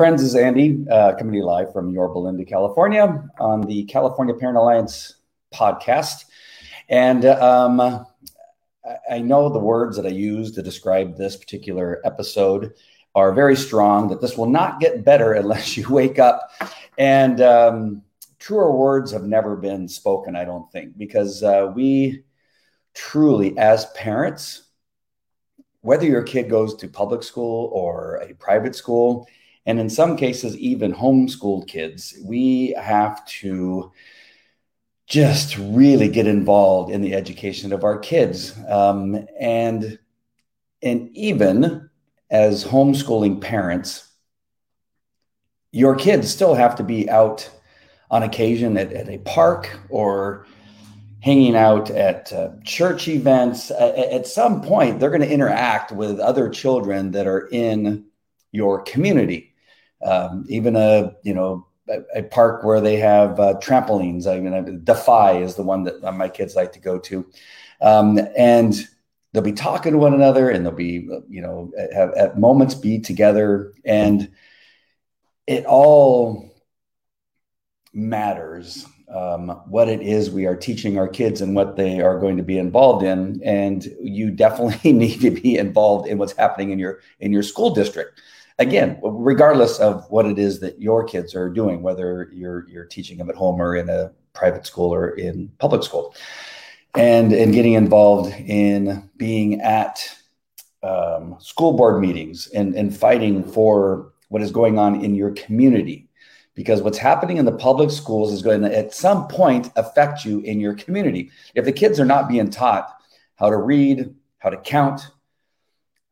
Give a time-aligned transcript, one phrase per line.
[0.00, 0.22] Friends.
[0.22, 4.56] Is Andy uh, coming to you live from Yorba Linda, California, on the California Parent
[4.56, 5.16] Alliance
[5.52, 6.24] podcast.
[6.88, 8.06] And um,
[9.10, 12.72] I know the words that I use to describe this particular episode
[13.14, 14.08] are very strong.
[14.08, 16.50] That this will not get better unless you wake up.
[16.96, 18.02] And um,
[18.38, 22.24] truer words have never been spoken, I don't think, because uh, we
[22.94, 24.62] truly, as parents,
[25.82, 29.28] whether your kid goes to public school or a private school,
[29.66, 33.92] and in some cases, even homeschooled kids, we have to
[35.06, 38.54] just really get involved in the education of our kids.
[38.68, 39.98] Um, and,
[40.82, 41.90] and even
[42.30, 44.08] as homeschooling parents,
[45.72, 47.48] your kids still have to be out
[48.10, 50.46] on occasion at, at a park or
[51.20, 53.70] hanging out at uh, church events.
[53.70, 58.06] At, at some point, they're going to interact with other children that are in
[58.52, 59.49] your community
[60.02, 64.26] um, even a you know a, a, park where they have uh, trampolines.
[64.26, 67.26] I mean, Defy is the one that my kids like to go to,
[67.80, 68.74] um, and
[69.32, 72.98] they'll be talking to one another, and they'll be you know have, at moments be
[72.98, 74.30] together, and
[75.46, 76.50] it all
[77.92, 82.36] matters um, what it is we are teaching our kids and what they are going
[82.36, 83.40] to be involved in.
[83.44, 87.74] And you definitely need to be involved in what's happening in your in your school
[87.74, 88.20] district
[88.60, 93.18] again, regardless of what it is that your kids are doing, whether you're you're teaching
[93.18, 96.14] them at home or in a private school or in public school,
[96.94, 99.98] and and getting involved in being at
[100.82, 106.06] um, school board meetings and and fighting for what is going on in your community.
[106.54, 110.40] Because what's happening in the public schools is going to at some point affect you
[110.40, 111.30] in your community.
[111.54, 112.92] If the kids are not being taught
[113.36, 115.08] how to read how to count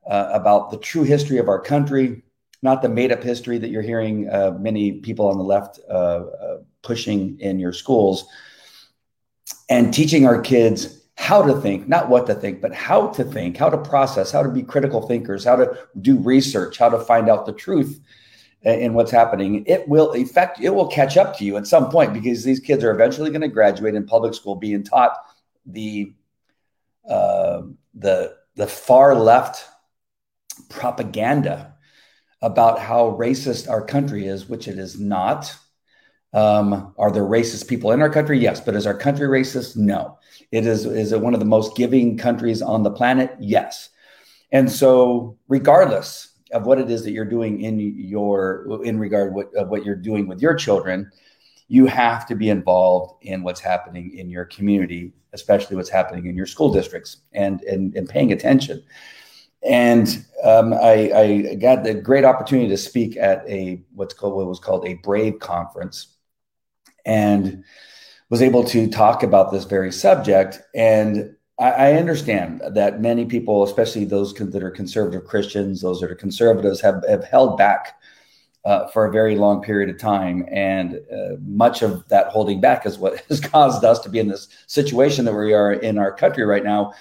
[0.09, 2.23] uh, about the true history of our country
[2.63, 5.93] not the made up history that you're hearing uh, many people on the left uh,
[5.93, 8.27] uh, pushing in your schools,
[9.71, 13.57] and teaching our kids how to think, not what to think, but how to think,
[13.57, 17.29] how to process, how to be critical thinkers, how to do research, how to find
[17.29, 18.01] out the truth
[18.63, 19.65] in what's happening.
[19.67, 22.85] It will affect, it will catch up to you at some point because these kids
[22.85, 25.17] are eventually going to graduate in public school being taught
[25.67, 26.13] the
[27.09, 27.63] uh,
[27.95, 29.65] the the far left
[30.69, 31.75] propaganda
[32.43, 35.55] about how racist our country is, which it is not.
[36.33, 38.39] Um, are there racist people in our country?
[38.39, 39.77] Yes, but is our country racist?
[39.77, 40.19] No.
[40.53, 40.85] It is.
[40.85, 43.35] Is it one of the most giving countries on the planet?
[43.41, 43.91] Yes.
[44.53, 49.55] And so, regardless of what it is that you're doing in your in regard what,
[49.55, 51.11] of what you're doing with your children,
[51.69, 56.37] you have to be involved in what's happening in your community, especially what's happening in
[56.37, 58.83] your school districts, and and, and paying attention
[59.63, 64.47] and um, I, I, got the great opportunity to speak at a what's called what
[64.47, 66.17] was called a Brave conference,
[67.05, 67.65] and
[68.31, 70.61] was able to talk about this very subject.
[70.75, 76.11] And I, I understand that many people, especially those that are conservative Christians, those that
[76.11, 77.99] are conservatives, have have held back
[78.65, 80.47] uh, for a very long period of time.
[80.51, 84.29] And uh, much of that holding back is what has caused us to be in
[84.29, 86.93] this situation that we are in our country right now,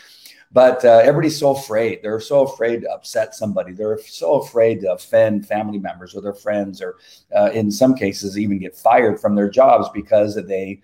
[0.52, 2.00] but uh, everybody's so afraid.
[2.02, 3.74] They're so afraid to upset somebody.
[3.74, 6.96] They're so afraid to offend family members or their friends, or
[7.36, 10.82] uh, in some cases, even get fired from their jobs because they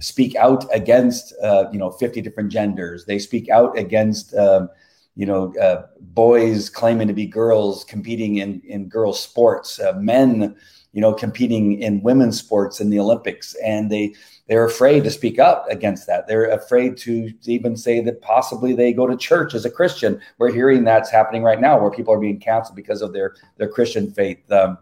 [0.00, 3.04] speak out against, uh, you know, 50 different genders.
[3.04, 4.68] They speak out against, um,
[5.16, 10.54] you know, uh, boys claiming to be girls competing in, in girls' sports, uh, men,
[10.98, 13.54] you know, competing in women's sports in the Olympics.
[13.64, 14.16] And they,
[14.48, 16.26] they're afraid to speak up against that.
[16.26, 20.20] They're afraid to even say that possibly they go to church as a Christian.
[20.38, 23.68] We're hearing that's happening right now, where people are being canceled because of their their
[23.68, 24.40] Christian faith.
[24.50, 24.78] Um,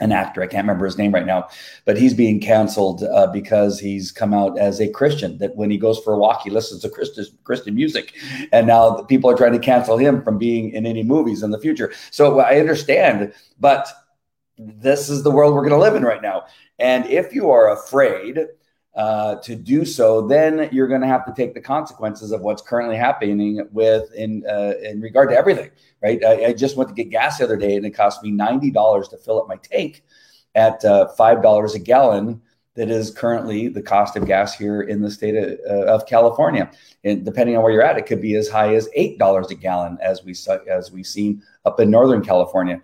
[0.00, 1.48] an actor, I can't remember his name right now,
[1.84, 5.38] but he's being canceled uh, because he's come out as a Christian.
[5.38, 8.16] That when he goes for a walk, he listens to Christian Christian music,
[8.50, 11.60] and now people are trying to cancel him from being in any movies in the
[11.60, 11.92] future.
[12.10, 13.86] So I understand, but
[14.58, 16.44] this is the world we're going to live in right now.
[16.78, 18.38] And if you are afraid
[18.94, 22.60] uh, to do so, then you're going to have to take the consequences of what's
[22.60, 25.70] currently happening with in uh, in regard to everything.
[26.02, 26.22] Right?
[26.24, 28.70] I, I, just went to get gas the other day, and it cost me ninety
[28.70, 30.02] dollars to fill up my tank
[30.54, 32.42] at uh, five dollars a gallon.
[32.74, 36.70] That is currently the cost of gas here in the state of, uh, of, California,
[37.04, 39.54] and depending on where you're at, it could be as high as eight dollars a
[39.54, 40.34] gallon, as we
[40.70, 42.80] as we've seen up in Northern California.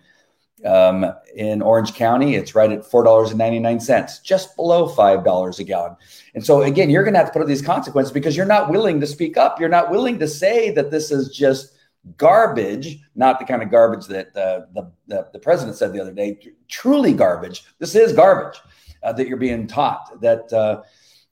[0.65, 4.87] Um, in Orange County, it's right at four dollars and ninety nine cents, just below
[4.89, 5.95] five dollars a gallon.
[6.33, 8.69] And so again, you're going to have to put up these consequences because you're not
[8.69, 9.59] willing to speak up.
[9.59, 11.77] You're not willing to say that this is just
[12.17, 16.11] garbage, not the kind of garbage that uh, the, the, the president said the other
[16.11, 17.63] day, truly garbage.
[17.79, 18.59] This is garbage
[19.03, 20.81] uh, that you're being taught that uh,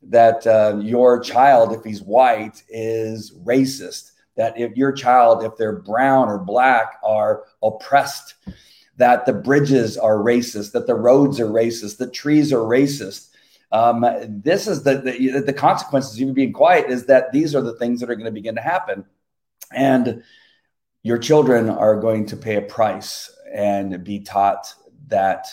[0.04, 4.12] that uh, your child, if he's white, is racist.
[4.36, 8.36] That if your child, if they're brown or black, are oppressed.
[8.98, 10.72] That the bridges are racist.
[10.74, 11.98] That the roads are racist.
[11.98, 13.30] The trees are racist.
[13.72, 17.62] Um, this is the, the the consequences of you being quiet is that these are
[17.62, 19.06] the things that are going to begin to happen,
[19.72, 20.24] and
[21.04, 24.74] your children are going to pay a price and be taught
[25.08, 25.48] that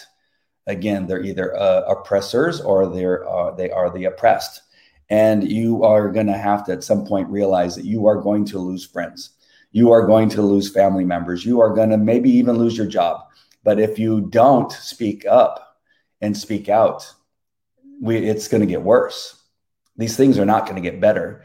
[0.67, 4.63] again they're either uh, oppressors or they're uh, they are the oppressed
[5.11, 8.45] and you are going to have to at some point realize that you are going
[8.45, 9.31] to lose friends
[9.75, 12.87] you are going to lose family members you are going to maybe even lose your
[12.87, 13.21] job
[13.65, 15.79] but if you don't speak up
[16.21, 17.13] and speak out
[18.01, 19.43] we, it's going to get worse
[19.97, 21.43] these things are not going to get better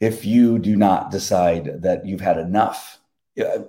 [0.00, 2.98] if you do not decide that you've had enough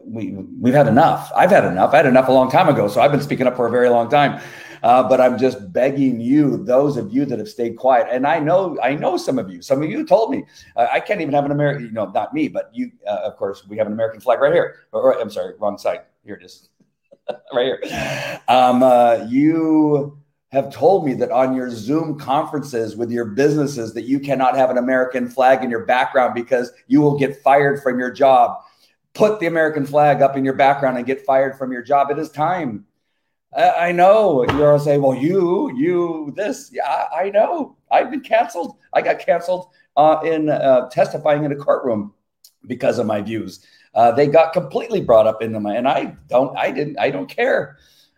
[0.04, 1.32] we we've had enough.
[1.36, 1.94] I've had enough.
[1.94, 3.90] I had enough a long time ago, so I've been speaking up for a very
[3.90, 4.40] long time.
[4.86, 8.38] Uh, but I'm just begging you, those of you that have stayed quiet, and I
[8.38, 9.64] know, I know some of you.
[9.64, 10.44] Some of you told me
[10.76, 11.86] uh, I can't even have an American.
[11.86, 12.92] You know, not me, but you.
[13.08, 14.76] Uh, of course, we have an American flag right here.
[14.92, 16.02] Or, I'm sorry, wrong side.
[16.24, 16.70] Here it is,
[17.52, 18.42] right here.
[18.48, 20.20] Um, uh, you
[20.52, 24.70] have told me that on your Zoom conferences with your businesses that you cannot have
[24.70, 28.60] an American flag in your background because you will get fired from your job.
[29.16, 32.12] Put the American flag up in your background and get fired from your job.
[32.12, 32.86] It is time.
[33.54, 36.70] I know you're saying, well, you, you, this.
[36.74, 37.78] Yeah, I, I know.
[37.90, 38.78] I've been canceled.
[38.92, 42.14] I got canceled uh, in uh, testifying in a courtroom
[42.68, 43.66] because of my views.
[43.94, 47.30] Uh, they got completely brought up into my, and I don't, I didn't, I don't
[47.30, 47.78] care.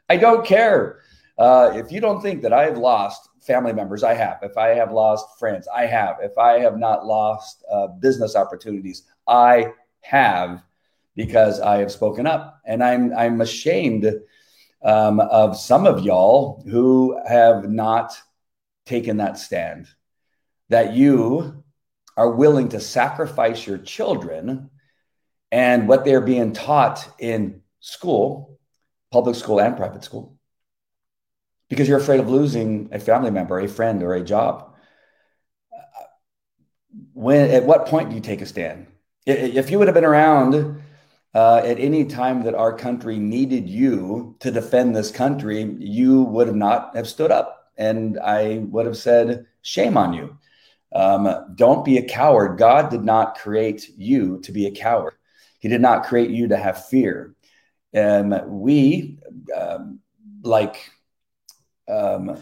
[0.09, 1.01] I don't care.
[1.37, 4.39] Uh, if you don't think that I've lost family members, I have.
[4.41, 6.17] If I have lost friends, I have.
[6.21, 10.63] If I have not lost uh, business opportunities, I have
[11.15, 14.05] because I have spoken up, and I'm I'm ashamed
[14.83, 18.17] um, of some of y'all who have not
[18.85, 19.87] taken that stand,
[20.69, 21.63] that you
[22.15, 24.69] are willing to sacrifice your children
[25.51, 28.59] and what they're being taught in school,
[29.11, 30.37] public school and private school,
[31.69, 34.73] because you're afraid of losing a family member, a friend, or a job.
[37.13, 38.87] When at what point do you take a stand?
[39.25, 40.81] If you would have been around
[41.33, 46.47] uh, at any time that our country needed you to defend this country, you would
[46.47, 47.71] have not have stood up.
[47.77, 50.37] And I would have said, shame on you.
[50.93, 52.57] Um, don't be a coward.
[52.57, 55.13] God did not create you to be a coward.
[55.59, 57.35] He did not create you to have fear.
[57.93, 59.19] And we,
[59.55, 59.99] um,
[60.43, 60.91] like
[61.87, 62.37] um,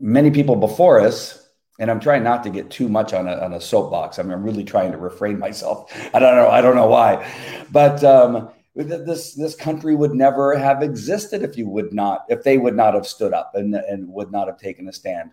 [0.00, 1.38] many people before us,
[1.78, 4.18] and I'm trying not to get too much on a, on a soapbox.
[4.18, 5.90] I mean, I'm really trying to refrain myself.
[6.14, 6.48] I don't know.
[6.48, 7.26] I don't know why,
[7.72, 12.58] but um, this this country would never have existed if you would not if they
[12.58, 15.30] would not have stood up and and would not have taken a stand.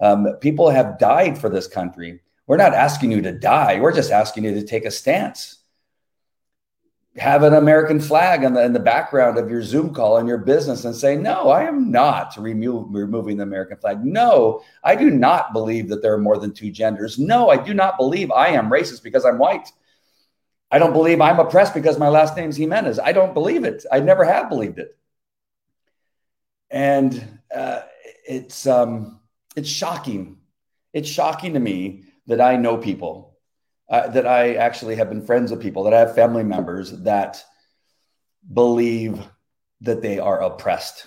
[0.00, 2.20] Um, people have died for this country.
[2.46, 3.80] We're not asking you to die.
[3.80, 5.56] We're just asking you to take a stance
[7.18, 10.38] have an American flag in the, in the background of your Zoom call in your
[10.38, 14.04] business and say, no, I am not remo- removing the American flag.
[14.04, 17.18] No, I do not believe that there are more than two genders.
[17.18, 19.72] No, I do not believe I am racist because I'm white.
[20.70, 22.98] I don't believe I'm oppressed because my last name is Jimenez.
[22.98, 23.84] I don't believe it.
[23.90, 24.96] I never have believed it.
[26.70, 27.82] And uh,
[28.26, 29.20] it's um,
[29.54, 30.38] it's shocking.
[30.92, 33.36] It's shocking to me that I know people
[33.88, 37.42] uh, that I actually have been friends with people that I have family members that
[38.52, 39.20] believe
[39.82, 41.06] that they are oppressed,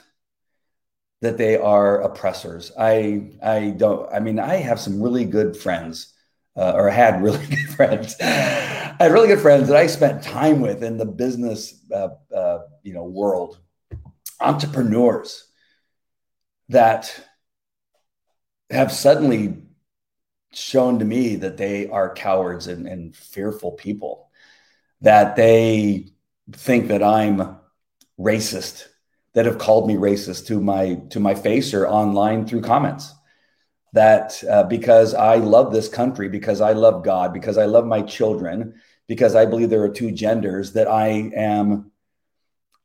[1.21, 2.71] that they are oppressors.
[2.77, 4.11] I I don't.
[4.13, 6.13] I mean, I have some really good friends,
[6.59, 8.15] uh, or had really good friends.
[8.19, 12.59] I had really good friends that I spent time with in the business, uh, uh
[12.83, 13.59] you know, world,
[14.41, 15.47] entrepreneurs
[16.67, 17.25] that
[18.69, 19.63] have suddenly
[20.51, 24.29] shown to me that they are cowards and, and fearful people,
[25.01, 26.09] that they
[26.51, 27.57] think that I'm
[28.19, 28.85] racist,
[29.33, 33.13] that have called me racist to my to my face or online through comments.
[33.93, 38.01] That uh, because I love this country, because I love God, because I love my
[38.03, 38.75] children,
[39.07, 41.91] because I believe there are two genders, that I am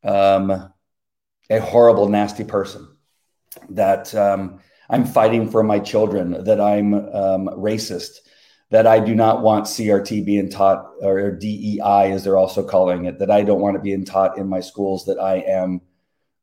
[0.03, 0.73] um,
[1.51, 2.89] a horrible, nasty person.
[3.69, 8.19] That um, I'm fighting for my children, that I'm um, racist,
[8.71, 13.19] that I do not want CRT being taught or DEI, as they're also calling it,
[13.19, 15.81] that I don't want it being taught in my schools, that I am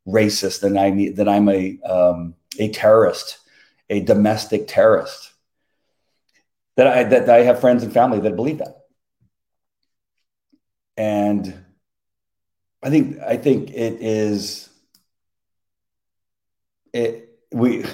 [0.07, 3.39] racist, and I need that I'm a um, a terrorist,
[3.91, 5.33] a domestic terrorist.
[6.77, 8.75] That I that I have friends and family that believe that,
[10.98, 11.65] and
[12.81, 14.69] I think I think it is
[16.93, 17.83] it we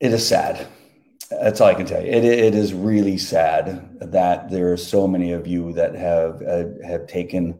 [0.00, 0.66] it is sad.
[1.30, 2.10] That's all I can tell you.
[2.10, 6.64] It, it is really sad that there are so many of you that have uh,
[6.86, 7.58] have taken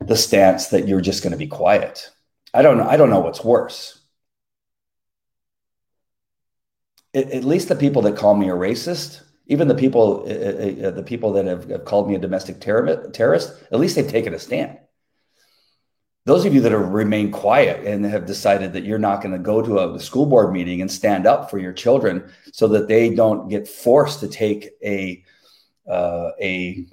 [0.00, 2.10] the stance that you're just going to be quiet.
[2.54, 2.88] I don't know.
[2.88, 4.00] I don't know what's worse.
[6.84, 10.88] It, at least the people that call me a racist, even the people uh, uh,
[10.88, 14.08] uh the people that have, have, called me a domestic terror, terrorist, at least they've
[14.08, 14.78] taken a stand
[16.28, 19.38] those of you that have remained quiet and have decided that you're not going to
[19.38, 23.08] go to a school board meeting and stand up for your children so that they
[23.14, 25.24] don't get forced to take a
[25.88, 26.84] uh, a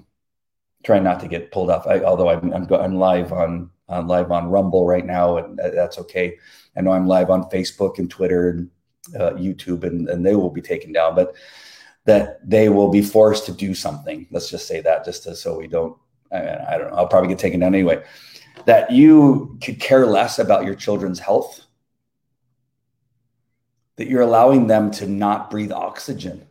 [0.86, 1.86] trying not to get pulled off.
[1.86, 5.98] I, although I'm, I'm, I'm live on on live on Rumble right now, and that's
[6.00, 6.38] okay.
[6.77, 8.69] I know I'm live on Facebook and Twitter and
[9.15, 11.35] uh, YouTube, and, and they will be taken down, but
[12.05, 14.27] that they will be forced to do something.
[14.31, 15.97] Let's just say that, just to, so we don't.
[16.31, 16.97] I, I don't know.
[16.97, 18.03] I'll probably get taken down anyway
[18.65, 21.62] that you could care less about your children's health,
[23.97, 26.47] that you're allowing them to not breathe oxygen,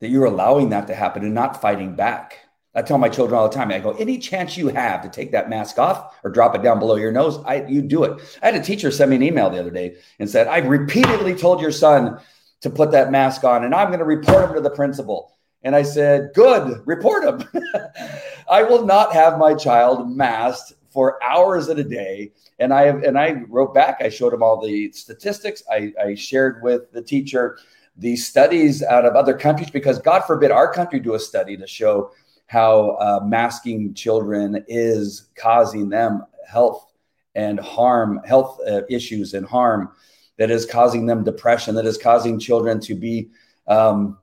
[0.00, 2.40] that you're allowing that to happen and not fighting back.
[2.78, 5.32] I tell my children all the time, I go, any chance you have to take
[5.32, 8.38] that mask off or drop it down below your nose, I, you do it.
[8.40, 11.34] I had a teacher send me an email the other day and said, I've repeatedly
[11.34, 12.20] told your son
[12.60, 15.36] to put that mask on and I'm going to report him to the principal.
[15.64, 17.62] And I said, Good, report him.
[18.48, 22.30] I will not have my child masked for hours in a day.
[22.60, 23.98] And I have, and I wrote back.
[24.00, 25.64] I showed him all the statistics.
[25.68, 27.58] I, I shared with the teacher
[27.96, 31.66] the studies out of other countries because God forbid our country do a study to
[31.66, 32.12] show
[32.48, 36.92] how uh, masking children is causing them health
[37.34, 39.90] and harm, health uh, issues and harm
[40.38, 43.30] that is causing them depression, that is causing children to be
[43.66, 44.18] um,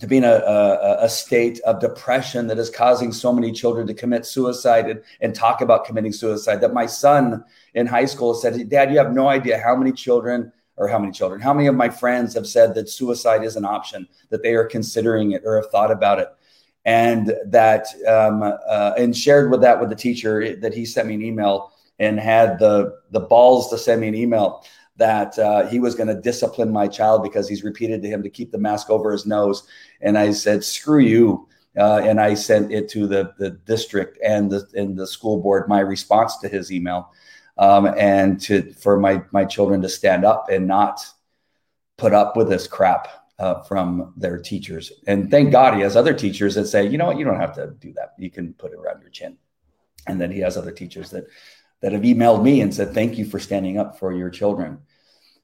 [0.00, 3.86] to be in a, a, a, state of depression that is causing so many children
[3.86, 6.62] to commit suicide and, and talk about committing suicide.
[6.62, 10.50] That my son in high school said, Dad, you have no idea how many children
[10.76, 13.66] or how many children, how many of my friends have said that suicide is an
[13.66, 16.28] option, that they are considering it or have thought about it.
[16.84, 21.14] And that, um, uh, and shared with that with the teacher that he sent me
[21.14, 24.64] an email and had the, the balls to send me an email
[24.96, 28.30] that uh, he was going to discipline my child because he's repeated to him to
[28.30, 29.66] keep the mask over his nose.
[30.00, 31.48] And I said, screw you.
[31.76, 35.68] Uh, and I sent it to the, the district and the, and the school board,
[35.68, 37.12] my response to his email.
[37.58, 41.00] Um, and to for my, my children to stand up and not
[41.96, 43.08] put up with this crap
[43.42, 44.92] uh, from their teachers.
[45.08, 47.56] And thank God he has other teachers that say, you know what, you don't have
[47.56, 48.14] to do that.
[48.16, 49.36] You can put it around your chin.
[50.06, 51.26] And then he has other teachers that
[51.80, 54.78] that have emailed me and said, thank you for standing up for your children.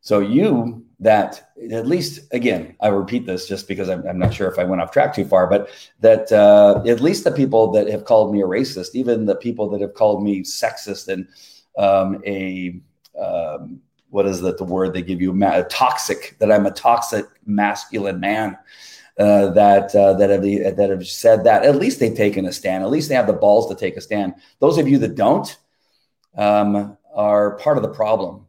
[0.00, 4.48] So you that at least again, I repeat this just because I'm, I'm not sure
[4.48, 7.88] if I went off track too far, but that uh, at least the people that
[7.88, 11.26] have called me a racist, even the people that have called me sexist and
[11.76, 12.80] um, a
[13.20, 17.26] um, what is that the word they give you ma- toxic that I'm a toxic
[17.46, 18.58] masculine man.
[19.18, 20.42] Uh, that uh, that have
[20.76, 22.84] that have said that at least they've taken a stand.
[22.84, 24.34] At least they have the balls to take a stand.
[24.60, 25.56] Those of you that don't,
[26.36, 28.46] um, are part of the problem.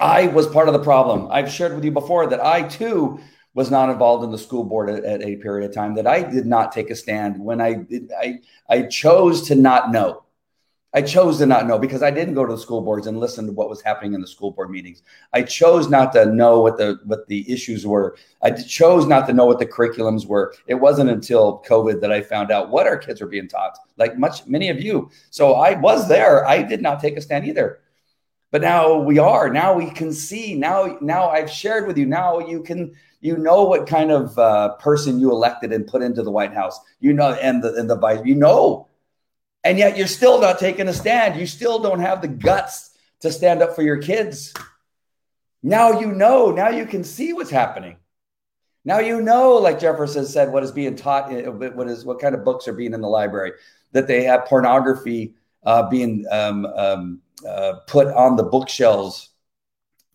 [0.00, 1.28] I was part of the problem.
[1.30, 3.20] I've shared with you before that I too
[3.54, 6.22] was not involved in the school board at, at a period of time, that I
[6.22, 7.84] did not take a stand when I,
[8.18, 10.21] I, I chose to not know.
[10.94, 13.46] I chose to not know because I didn't go to the school boards and listen
[13.46, 15.02] to what was happening in the school board meetings.
[15.32, 18.16] I chose not to know what the what the issues were.
[18.42, 20.54] I chose not to know what the curriculums were.
[20.66, 23.78] It wasn't until COVID that I found out what our kids were being taught.
[23.96, 25.10] Like much many of you.
[25.30, 26.46] So I was there.
[26.46, 27.80] I did not take a stand either.
[28.50, 29.48] But now we are.
[29.48, 30.54] Now we can see.
[30.54, 32.04] Now now I've shared with you.
[32.04, 36.22] Now you can you know what kind of uh, person you elected and put into
[36.22, 36.78] the White House.
[37.00, 38.20] You know, and the and the vice.
[38.26, 38.88] You know
[39.64, 41.38] and yet you're still not taking a stand.
[41.38, 42.90] You still don't have the guts
[43.20, 44.52] to stand up for your kids.
[45.62, 47.96] Now you know, now you can see what's happening.
[48.84, 51.30] Now you know, like Jefferson said, what is being taught,
[51.76, 53.52] what is what kind of books are being in the library,
[53.92, 59.30] that they have pornography uh, being um, um, uh, put on the bookshelves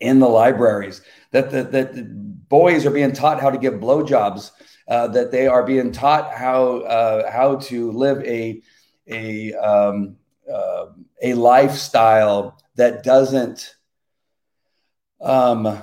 [0.02, 1.02] in the libraries,
[1.32, 4.52] that the, that the boys are being taught how to give blowjobs,
[4.90, 8.62] uh, that they are being taught how uh, how to live a
[9.10, 10.18] a um,
[10.52, 10.88] uh,
[11.22, 13.76] a lifestyle that doesn't
[15.22, 15.82] um,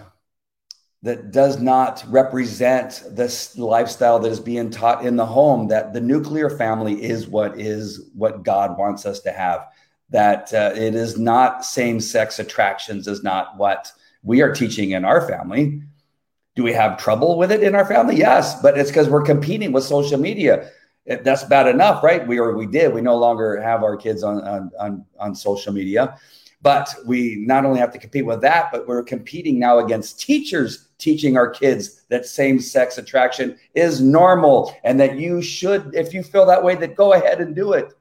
[1.02, 6.00] that does not represent this lifestyle that is being taught in the home that the
[6.00, 9.66] nuclear family is what is what god wants us to have
[10.10, 13.90] that uh, it is not same-sex attractions is not what
[14.22, 15.82] we are teaching in our family.
[16.56, 18.16] Do we have trouble with it in our family?
[18.16, 20.70] Yes but it's because we're competing with social media
[21.06, 22.26] that's bad enough, right?
[22.26, 22.92] We or we did.
[22.92, 26.18] We no longer have our kids on on on, on social media.
[26.64, 30.88] But we not only have to compete with that, but we're competing now against teachers
[30.96, 36.22] teaching our kids that same sex attraction is normal and that you should, if you
[36.22, 37.92] feel that way, that go ahead and do it.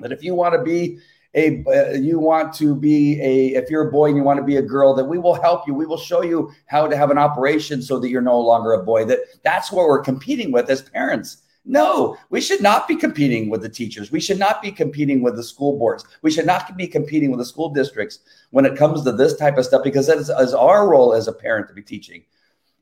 [0.00, 0.98] That if you want to be
[1.34, 4.44] a, uh, you want to be a, if you're a boy and you want to
[4.46, 5.74] be a girl, that we will help you.
[5.74, 8.82] We will show you how to have an operation so that you're no longer a
[8.82, 9.04] boy.
[9.04, 13.62] That that's what we're competing with as parents no, we should not be competing with
[13.62, 14.10] the teachers.
[14.10, 16.04] We should not be competing with the school boards.
[16.20, 18.18] We should not be competing with the school districts
[18.50, 21.28] when it comes to this type of stuff because that is, is our role as
[21.28, 22.24] a parent to be teaching.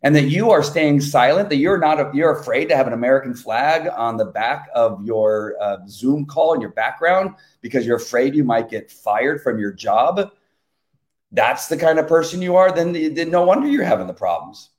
[0.02, 3.34] And that you are staying silent, that you're not, you're afraid to have an American
[3.34, 8.34] flag on the back of your uh, Zoom call in your background because you're afraid
[8.34, 10.30] you might get fired from your job.
[11.32, 12.72] That's the kind of person you are.
[12.72, 14.70] Then, then no wonder you're having the problems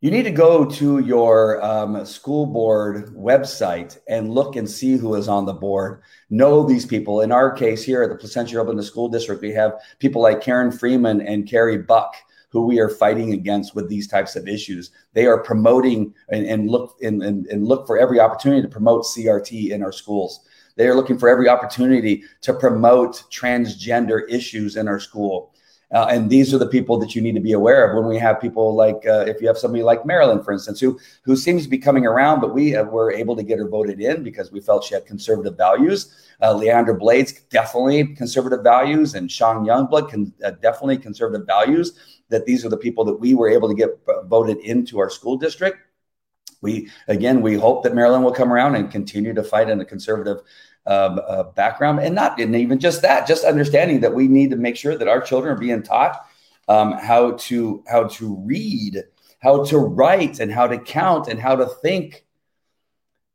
[0.00, 5.14] you need to go to your um, school board website and look and see who
[5.16, 6.02] is on the board.
[6.30, 7.20] Know these people.
[7.22, 10.70] In our case here at the Placentia Urban School District, we have people like Karin
[10.70, 12.14] Freeman and Carrie Buck
[12.50, 14.90] who we are fighting against with these types of issues.
[15.12, 19.04] They are promoting and, and look and, and, and look for every opportunity to promote
[19.04, 20.46] CRT in our schools.
[20.76, 25.52] They are looking for every opportunity to promote transgender issues in our school.
[25.92, 28.18] Uh, and these are the people that you need to be aware of when we
[28.18, 31.62] have people like, uh, if you have somebody like Marilyn, for instance, who who seems
[31.62, 34.52] to be coming around, but we uh, were able to get her voted in because
[34.52, 36.14] we felt she had conservative values.
[36.42, 41.92] Uh, Leandra Blades, definitely conservative values, and Shawn Youngblood, can, uh, definitely conservative values.
[42.28, 45.38] That these are the people that we were able to get voted into our school
[45.38, 45.78] district.
[46.60, 49.84] We again, we hope that Marilyn will come around and continue to fight in a
[49.84, 50.38] conservative
[50.86, 54.56] um, uh, background, and not and even just that, just understanding that we need to
[54.56, 56.24] make sure that our children are being taught
[56.68, 59.04] um, how to how to read,
[59.38, 62.24] how to write, and how to count, and how to think.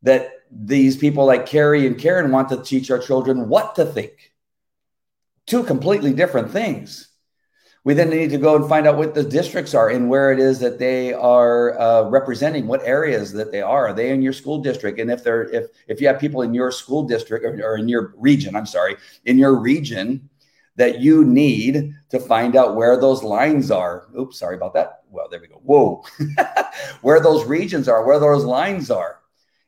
[0.02, 4.32] That these people like Carrie and Karen want to teach our children what to think.
[5.46, 7.08] Two completely different things.
[7.84, 10.38] We then need to go and find out what the districts are and where it
[10.38, 13.88] is that they are uh, representing, what areas that they are.
[13.88, 14.98] Are they in your school district?
[14.98, 17.86] And if they're if if you have people in your school district or, or in
[17.86, 20.30] your region, I'm sorry, in your region
[20.76, 24.08] that you need to find out where those lines are.
[24.18, 25.02] Oops, sorry about that.
[25.10, 25.60] Well, there we go.
[25.62, 26.04] Whoa,
[27.02, 29.20] where those regions are, where those lines are,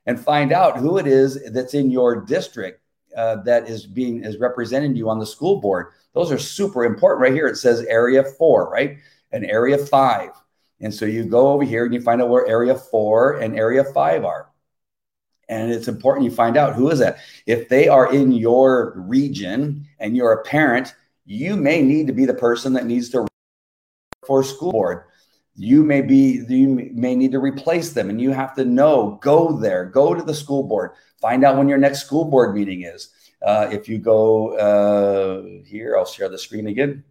[0.07, 2.81] and find out who it is that's in your district
[3.16, 7.20] uh, that is being is representing you on the school board those are super important
[7.20, 7.46] right here.
[7.46, 8.96] It says area four, right?
[9.33, 10.31] And area five.
[10.81, 13.85] And so you go over here and you find out where area four and area
[13.85, 14.48] five are.
[15.50, 17.18] And it's important you find out who is that.
[17.44, 20.94] If they are in your region and you're a parent,
[21.26, 23.29] you may need to be the person that needs to
[24.26, 25.05] for school board.
[25.57, 29.59] You may be you may need to replace them and you have to know, go
[29.59, 33.11] there, go to the school board, find out when your next school board meeting is.
[33.42, 37.05] Uh, if you go uh, here, I'll share the screen again.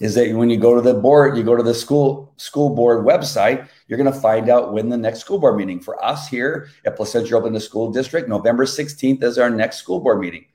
[0.00, 3.06] Is that when you go to the board, you go to the school school board
[3.06, 6.68] website, you're going to find out when the next school board meeting for us here
[6.84, 10.46] at Placentia Urban School District, November 16th is our next school board meeting.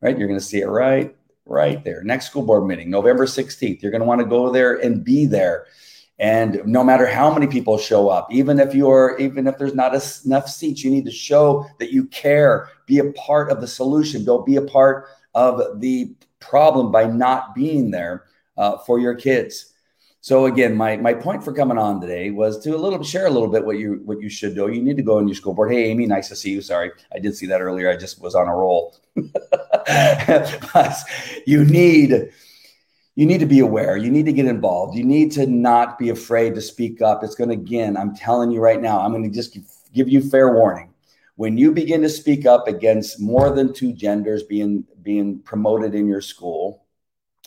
[0.00, 2.02] Right, you're going to see it right, right there.
[2.02, 3.80] Next school board meeting, November 16th.
[3.80, 5.66] You're going to want to go there and be there.
[6.22, 9.92] And no matter how many people show up, even if you're, even if there's not
[10.24, 14.24] enough seats, you need to show that you care, be a part of the solution.
[14.24, 19.74] Don't be a part of the problem by not being there uh, for your kids.
[20.20, 23.30] So again, my my point for coming on today was to a little share a
[23.30, 24.70] little bit what you what you should do.
[24.70, 25.72] You need to go in your school board.
[25.72, 26.60] Hey, Amy, nice to see you.
[26.60, 27.90] Sorry, I did see that earlier.
[27.90, 28.94] I just was on a roll.
[30.72, 30.96] But
[31.44, 32.30] you need
[33.14, 33.96] you need to be aware.
[33.96, 34.96] You need to get involved.
[34.96, 37.22] You need to not be afraid to speak up.
[37.22, 39.56] It's going to, again, I'm telling you right now, I'm going to just
[39.92, 40.88] give you fair warning.
[41.36, 46.06] When you begin to speak up against more than two genders being being promoted in
[46.06, 46.84] your school,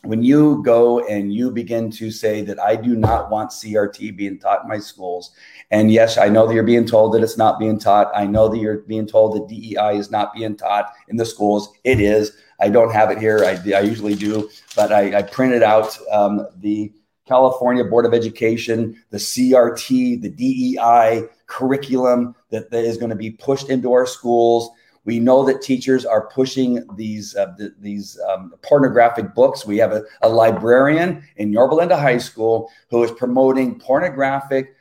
[0.03, 4.39] when you go and you begin to say that I do not want CRT being
[4.39, 5.31] taught in my schools,
[5.71, 8.11] and yes, I know that you're being told that it's not being taught.
[8.13, 11.69] I know that you're being told that DEI is not being taught in the schools.
[11.83, 12.31] It is.
[12.59, 13.43] I don't have it here.
[13.43, 16.91] I, I usually do, but I, I printed out um, the
[17.27, 23.31] California Board of Education, the CRT, the DEI curriculum that, that is going to be
[23.31, 24.69] pushed into our schools.
[25.05, 29.65] We know that teachers are pushing these uh, th- these um, pornographic books.
[29.65, 34.75] We have a, a librarian in Yorba Linda High School who is promoting pornographic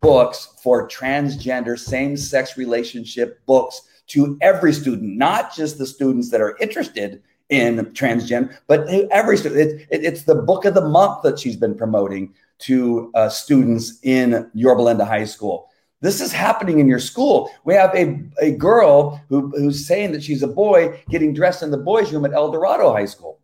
[0.00, 6.56] books for transgender same-sex relationship books to every student, not just the students that are
[6.58, 9.60] interested in transgender, but every student.
[9.60, 13.98] It, it, it's the book of the month that she's been promoting to uh, students
[14.02, 15.68] in Yorba Linda High School.
[16.00, 17.50] This is happening in your school.
[17.64, 21.70] We have a, a girl who, who's saying that she's a boy getting dressed in
[21.70, 23.40] the boys' room at El Dorado High School.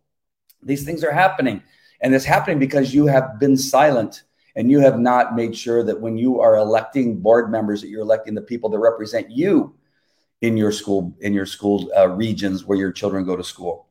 [0.63, 1.61] These things are happening.
[2.01, 4.23] And it's happening because you have been silent
[4.55, 8.01] and you have not made sure that when you are electing board members that you're
[8.01, 9.73] electing the people that represent you
[10.45, 13.87] in your school in your school uh, regions where your children go to school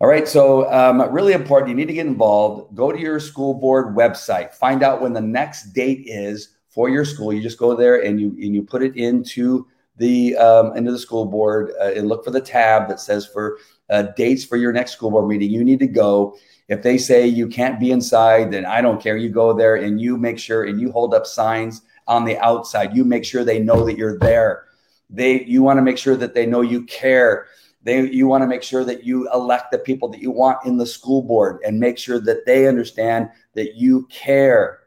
[0.00, 3.54] all right so um, really important you need to get involved go to your school
[3.54, 7.74] board website find out when the next date is for your school you just go
[7.74, 9.66] there and you and you put it into
[9.96, 13.58] the um, into the school board uh, and look for the tab that says for
[13.90, 16.36] uh, dates for your next school board meeting you need to go
[16.68, 19.16] if they say you can't be inside, then I don't care.
[19.16, 22.96] You go there and you make sure and you hold up signs on the outside.
[22.96, 24.64] You make sure they know that you're there.
[25.10, 27.46] They you want to make sure that they know you care.
[27.82, 30.76] They you want to make sure that you elect the people that you want in
[30.76, 34.80] the school board and make sure that they understand that you care.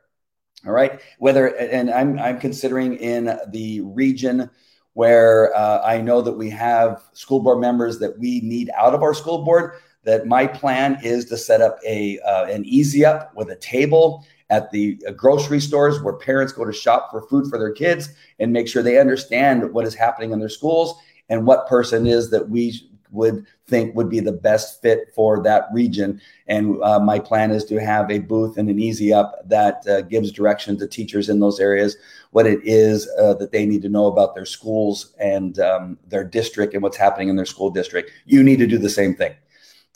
[0.65, 0.99] All right.
[1.19, 4.49] Whether and I'm I'm considering in the region
[4.93, 9.03] where uh, I know that we have school board members that we need out of
[9.03, 13.35] our school board that my plan is to set up a uh, an easy up
[13.35, 17.57] with a table at the grocery stores where parents go to shop for food for
[17.57, 20.97] their kids and make sure they understand what is happening in their schools
[21.29, 25.65] and what person is that we would think would be the best fit for that
[25.71, 26.21] region.
[26.47, 30.01] And uh, my plan is to have a booth and an easy up that uh,
[30.01, 31.97] gives direction to teachers in those areas
[32.31, 36.23] what it is uh, that they need to know about their schools and um, their
[36.23, 38.11] district and what's happening in their school district.
[38.25, 39.33] You need to do the same thing.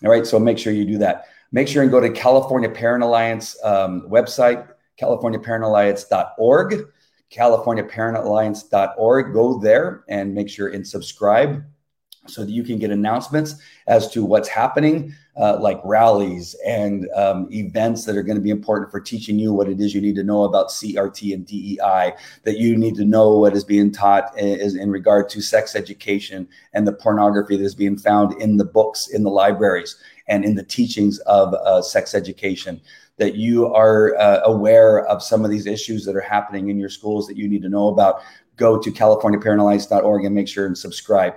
[0.03, 1.25] All right, so make sure you do that.
[1.51, 4.67] Make sure and go to California Parent Alliance um, website,
[4.99, 6.85] californiaparentalliance.org,
[7.31, 9.33] californiaparentalliance.org.
[9.33, 11.63] Go there and make sure and subscribe
[12.33, 13.55] so that you can get announcements
[13.87, 18.49] as to what's happening, uh, like rallies and um, events that are going to be
[18.49, 22.13] important for teaching you what it is you need to know about CRT and DEI,
[22.43, 26.47] that you need to know what is being taught is in regard to sex education
[26.73, 30.55] and the pornography that is being found in the books in the libraries and in
[30.55, 32.81] the teachings of uh, sex education.
[33.17, 36.89] That you are uh, aware of some of these issues that are happening in your
[36.89, 38.21] schools that you need to know about.
[38.55, 41.35] Go to californiaparentalliance.org and make sure and subscribe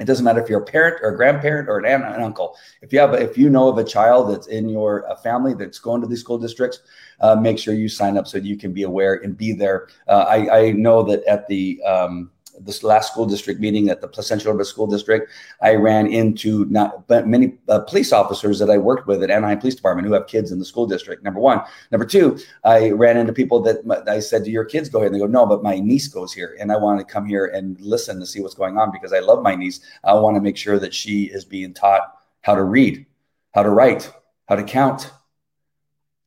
[0.00, 2.56] it doesn't matter if you're a parent or a grandparent or an aunt and uncle.
[2.80, 6.00] If you have, if you know of a child that's in your family that's going
[6.00, 6.80] to these school districts,
[7.20, 9.88] uh, make sure you sign up so you can be aware and be there.
[10.08, 12.30] Uh, I, I, know that at the um,
[12.64, 15.30] this last school district meeting at the Placentia Urban School District,
[15.62, 19.58] I ran into not but many uh, police officers that I worked with at Anaheim
[19.58, 21.22] Police Department who have kids in the school district.
[21.22, 24.98] Number one, number two, I ran into people that I said, "Do your kids go
[24.98, 27.26] here?" And they go, "No, but my niece goes here, and I want to come
[27.26, 29.80] here and listen to see what's going on because I love my niece.
[30.04, 32.02] I want to make sure that she is being taught
[32.42, 33.06] how to read,
[33.52, 34.12] how to write,
[34.48, 35.10] how to count,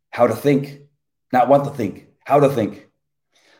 [0.09, 0.81] how to think,
[1.31, 2.89] not what to think, how to think."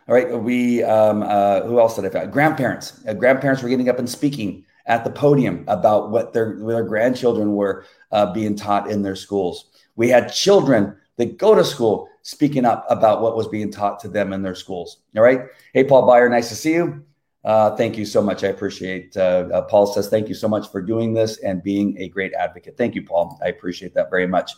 [0.07, 2.31] All right, we um, uh, who else did I find?
[2.31, 3.01] Grandparents.
[3.07, 7.55] Uh, grandparents were getting up and speaking at the podium about what their their grandchildren
[7.55, 9.69] were uh, being taught in their schools.
[9.95, 14.09] We had children that go to school speaking up about what was being taught to
[14.09, 14.97] them in their schools.
[15.15, 15.41] All right.
[15.73, 17.05] Hey, Paul Byer, nice to see you.
[17.45, 18.43] Uh, thank you so much.
[18.43, 19.15] I appreciate.
[19.15, 22.33] Uh, uh, Paul says thank you so much for doing this and being a great
[22.33, 22.77] advocate.
[22.77, 23.39] Thank you, Paul.
[23.43, 24.51] I appreciate that very much.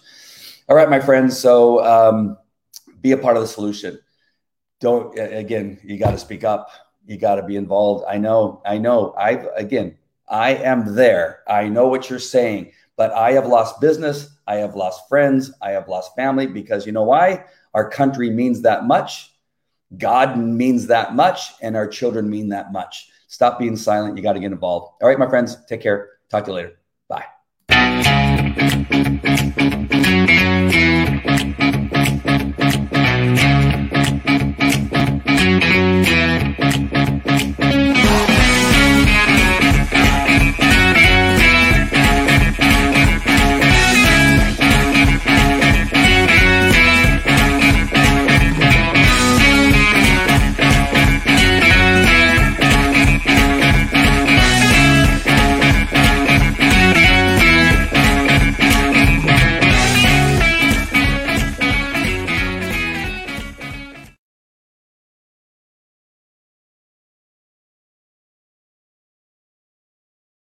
[0.70, 1.38] All right, my friends.
[1.38, 2.38] So um,
[3.02, 4.00] be a part of the solution
[4.86, 6.70] don't again you got to speak up.
[7.06, 8.06] You got to be involved.
[8.08, 9.14] I know i know.
[9.18, 9.98] I again
[10.30, 11.40] i am there.
[11.48, 14.30] I know what you're saying but i have lost business.
[14.48, 15.52] I have lost friends.
[15.62, 17.46] I have lost family because you know why?
[17.74, 19.34] Our country means that much.
[19.98, 23.10] God means that much and our children mean that much.
[23.28, 24.18] Stop being silent.
[24.18, 24.94] You got to get involved.
[25.02, 26.12] All right my friends take care.
[26.30, 26.78] Talk to you later.
[27.10, 27.26] Bye